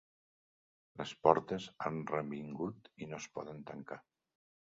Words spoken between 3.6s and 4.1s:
tancar.